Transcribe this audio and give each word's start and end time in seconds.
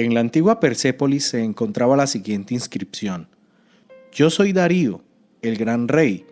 En 0.00 0.14
la 0.14 0.20
antigua 0.20 0.60
Persépolis 0.60 1.28
se 1.28 1.44
encontraba 1.44 1.94
la 1.94 2.06
siguiente 2.06 2.54
inscripción. 2.54 3.28
Yo 4.10 4.30
soy 4.30 4.54
Darío, 4.54 5.02
el 5.42 5.58
gran 5.58 5.88
rey, 5.88 6.24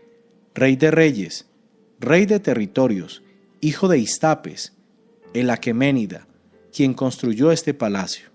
rey 0.55 0.75
de 0.77 0.91
reyes, 0.91 1.45
rey 2.01 2.25
de 2.25 2.41
territorios, 2.41 3.23
hijo 3.61 3.87
de 3.89 3.99
Istapes, 3.99 4.73
el 5.35 5.51
Aqueménida, 5.51 6.27
quien 6.75 6.95
construyó 6.95 7.53
este 7.53 7.75
palacio. 7.75 8.31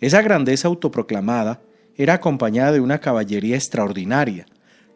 Esa 0.00 0.22
grandeza 0.22 0.68
autoproclamada 0.68 1.60
era 1.94 2.14
acompañada 2.14 2.72
de 2.72 2.80
una 2.80 3.00
caballería 3.00 3.56
extraordinaria. 3.56 4.46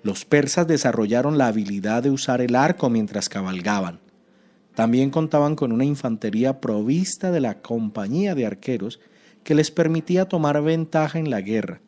Los 0.03 0.25
persas 0.25 0.67
desarrollaron 0.67 1.37
la 1.37 1.49
habilidad 1.49 2.03
de 2.03 2.09
usar 2.09 2.41
el 2.41 2.57
arco 2.57 2.89
mientras 2.89 3.29
cabalgaban. 3.29 4.01
También 4.75 5.11
contaban 5.11 5.57
con 5.57 5.73
una 5.73 5.85
infantería 5.85 6.59
provista 6.59 7.31
de 7.31 7.41
la 7.41 7.61
compañía 7.61 8.35
de 8.35 8.47
arqueros 8.47 8.99
que 9.45 9.55
les 9.55 9.71
permitía 9.71 10.27
tomar 10.27 10.63
ventaja 10.63 11.19
en 11.19 11.31
la 11.31 11.41
guerra. 11.41 11.81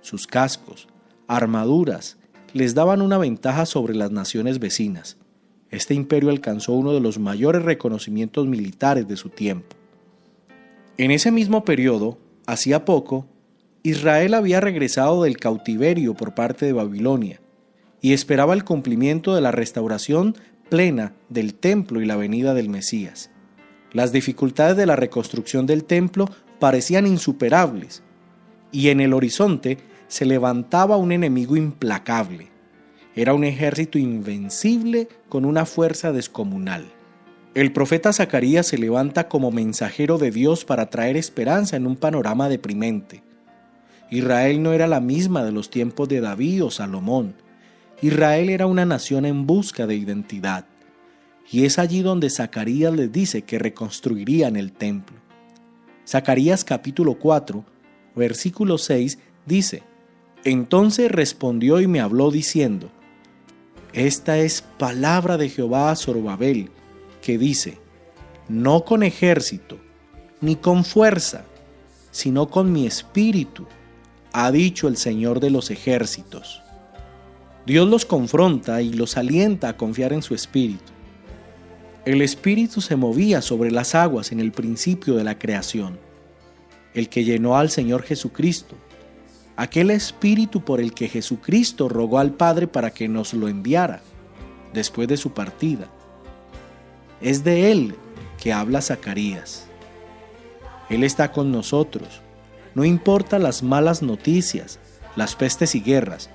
Sus 0.00 0.26
cascos, 0.26 0.88
armaduras, 1.26 2.18
les 2.52 2.74
daban 2.74 3.02
una 3.02 3.18
ventaja 3.18 3.66
sobre 3.66 3.94
las 3.94 4.10
naciones 4.10 4.58
vecinas. 4.58 5.16
Este 5.70 5.94
imperio 5.94 6.30
alcanzó 6.30 6.74
uno 6.74 6.92
de 6.92 7.00
los 7.00 7.18
mayores 7.18 7.62
reconocimientos 7.62 8.46
militares 8.46 9.08
de 9.08 9.16
su 9.16 9.30
tiempo. 9.30 9.76
En 10.98 11.10
ese 11.10 11.30
mismo 11.30 11.64
periodo, 11.64 12.18
hacía 12.46 12.84
poco, 12.84 13.26
Israel 13.82 14.34
había 14.34 14.60
regresado 14.60 15.24
del 15.24 15.38
cautiverio 15.38 16.14
por 16.14 16.34
parte 16.34 16.66
de 16.66 16.72
Babilonia 16.72 17.40
y 18.00 18.12
esperaba 18.12 18.54
el 18.54 18.64
cumplimiento 18.64 19.34
de 19.34 19.40
la 19.40 19.50
restauración 19.50 20.36
plena 20.68 21.14
del 21.28 21.54
templo 21.54 22.00
y 22.00 22.06
la 22.06 22.16
venida 22.16 22.54
del 22.54 22.68
Mesías. 22.68 23.31
Las 23.92 24.12
dificultades 24.12 24.76
de 24.76 24.86
la 24.86 24.96
reconstrucción 24.96 25.66
del 25.66 25.84
templo 25.84 26.28
parecían 26.58 27.06
insuperables, 27.06 28.02
y 28.70 28.88
en 28.88 29.00
el 29.00 29.12
horizonte 29.12 29.78
se 30.08 30.24
levantaba 30.24 30.96
un 30.96 31.12
enemigo 31.12 31.56
implacable. 31.56 32.48
Era 33.14 33.34
un 33.34 33.44
ejército 33.44 33.98
invencible 33.98 35.08
con 35.28 35.44
una 35.44 35.66
fuerza 35.66 36.12
descomunal. 36.12 36.86
El 37.54 37.72
profeta 37.72 38.12
Zacarías 38.14 38.66
se 38.66 38.78
levanta 38.78 39.28
como 39.28 39.50
mensajero 39.50 40.16
de 40.16 40.30
Dios 40.30 40.64
para 40.64 40.88
traer 40.88 41.18
esperanza 41.18 41.76
en 41.76 41.86
un 41.86 41.96
panorama 41.96 42.48
deprimente. 42.48 43.22
Israel 44.10 44.62
no 44.62 44.72
era 44.72 44.86
la 44.86 45.00
misma 45.00 45.44
de 45.44 45.52
los 45.52 45.68
tiempos 45.68 46.08
de 46.08 46.22
David 46.22 46.64
o 46.64 46.70
Salomón, 46.70 47.34
Israel 48.02 48.50
era 48.50 48.66
una 48.66 48.84
nación 48.84 49.24
en 49.26 49.46
busca 49.46 49.86
de 49.86 49.94
identidad. 49.94 50.64
Y 51.50 51.64
es 51.64 51.78
allí 51.78 52.02
donde 52.02 52.30
Zacarías 52.30 52.94
les 52.94 53.12
dice 53.12 53.42
que 53.42 53.58
reconstruirían 53.58 54.56
el 54.56 54.72
templo. 54.72 55.16
Zacarías 56.06 56.64
capítulo 56.64 57.14
4, 57.18 57.64
versículo 58.14 58.78
6 58.78 59.18
dice, 59.46 59.82
Entonces 60.44 61.10
respondió 61.10 61.80
y 61.80 61.86
me 61.86 62.00
habló 62.00 62.30
diciendo, 62.30 62.90
Esta 63.92 64.38
es 64.38 64.62
palabra 64.62 65.36
de 65.36 65.48
Jehová 65.48 65.90
a 65.90 65.96
Zorobabel, 65.96 66.70
que 67.20 67.38
dice, 67.38 67.78
No 68.48 68.84
con 68.84 69.02
ejército, 69.02 69.78
ni 70.40 70.56
con 70.56 70.84
fuerza, 70.84 71.44
sino 72.10 72.48
con 72.48 72.72
mi 72.72 72.86
espíritu, 72.86 73.66
ha 74.32 74.50
dicho 74.50 74.88
el 74.88 74.96
Señor 74.96 75.40
de 75.40 75.50
los 75.50 75.70
ejércitos. 75.70 76.62
Dios 77.66 77.88
los 77.88 78.04
confronta 78.04 78.82
y 78.82 78.92
los 78.92 79.16
alienta 79.16 79.68
a 79.68 79.76
confiar 79.76 80.12
en 80.12 80.22
su 80.22 80.34
espíritu. 80.34 80.91
El 82.04 82.20
espíritu 82.20 82.80
se 82.80 82.96
movía 82.96 83.40
sobre 83.42 83.70
las 83.70 83.94
aguas 83.94 84.32
en 84.32 84.40
el 84.40 84.50
principio 84.50 85.14
de 85.14 85.22
la 85.22 85.38
creación, 85.38 86.00
el 86.94 87.08
que 87.08 87.22
llenó 87.22 87.56
al 87.56 87.70
Señor 87.70 88.02
Jesucristo, 88.02 88.74
aquel 89.54 89.92
espíritu 89.92 90.64
por 90.64 90.80
el 90.80 90.94
que 90.94 91.08
Jesucristo 91.08 91.88
rogó 91.88 92.18
al 92.18 92.32
Padre 92.32 92.66
para 92.66 92.90
que 92.90 93.06
nos 93.06 93.34
lo 93.34 93.46
enviara 93.46 94.00
después 94.74 95.06
de 95.06 95.16
su 95.16 95.32
partida. 95.32 95.86
Es 97.20 97.44
de 97.44 97.70
Él 97.70 97.94
que 98.36 98.52
habla 98.52 98.82
Zacarías. 98.82 99.68
Él 100.90 101.04
está 101.04 101.30
con 101.30 101.52
nosotros. 101.52 102.20
No 102.74 102.84
importa 102.84 103.38
las 103.38 103.62
malas 103.62 104.02
noticias, 104.02 104.80
las 105.14 105.36
pestes 105.36 105.76
y 105.76 105.80
guerras, 105.80 106.30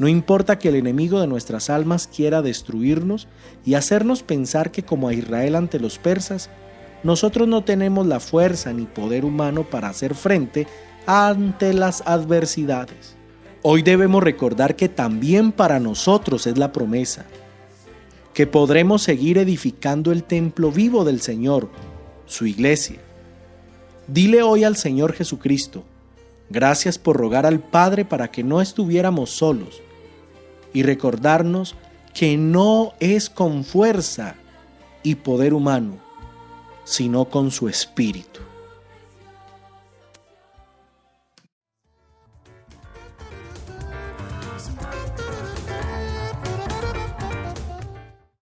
no 0.00 0.08
importa 0.08 0.58
que 0.58 0.70
el 0.70 0.76
enemigo 0.76 1.20
de 1.20 1.26
nuestras 1.26 1.68
almas 1.68 2.06
quiera 2.06 2.40
destruirnos 2.40 3.28
y 3.66 3.74
hacernos 3.74 4.22
pensar 4.22 4.70
que 4.70 4.82
como 4.82 5.08
a 5.08 5.12
Israel 5.12 5.56
ante 5.56 5.78
los 5.78 5.98
persas, 5.98 6.48
nosotros 7.02 7.46
no 7.46 7.64
tenemos 7.64 8.06
la 8.06 8.18
fuerza 8.18 8.72
ni 8.72 8.86
poder 8.86 9.26
humano 9.26 9.64
para 9.64 9.90
hacer 9.90 10.14
frente 10.14 10.66
ante 11.04 11.74
las 11.74 12.02
adversidades. 12.06 13.14
Hoy 13.60 13.82
debemos 13.82 14.22
recordar 14.22 14.74
que 14.74 14.88
también 14.88 15.52
para 15.52 15.78
nosotros 15.78 16.46
es 16.46 16.56
la 16.56 16.72
promesa, 16.72 17.26
que 18.32 18.46
podremos 18.46 19.02
seguir 19.02 19.36
edificando 19.36 20.12
el 20.12 20.24
templo 20.24 20.72
vivo 20.72 21.04
del 21.04 21.20
Señor, 21.20 21.68
su 22.24 22.46
iglesia. 22.46 23.00
Dile 24.06 24.40
hoy 24.40 24.64
al 24.64 24.76
Señor 24.78 25.12
Jesucristo, 25.12 25.84
gracias 26.48 26.96
por 26.96 27.18
rogar 27.18 27.44
al 27.44 27.60
Padre 27.60 28.06
para 28.06 28.30
que 28.30 28.42
no 28.42 28.62
estuviéramos 28.62 29.28
solos, 29.28 29.82
y 30.72 30.82
recordarnos 30.82 31.76
que 32.14 32.36
no 32.36 32.92
es 33.00 33.30
con 33.30 33.64
fuerza 33.64 34.34
y 35.02 35.16
poder 35.16 35.54
humano, 35.54 35.98
sino 36.84 37.26
con 37.26 37.50
su 37.50 37.68
espíritu. 37.68 38.40